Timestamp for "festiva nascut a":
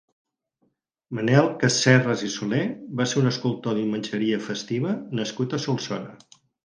4.47-5.61